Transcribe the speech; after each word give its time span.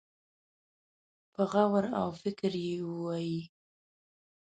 په 1.33 1.41
غور 1.51 1.85
او 2.01 2.07
فکر 2.21 2.51
يې 2.65 2.75
ووايي. 2.89 3.41